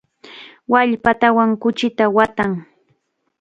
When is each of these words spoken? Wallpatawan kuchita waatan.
Wallpatawan 0.71 1.49
kuchita 1.61 2.05
waatan. 2.15 2.51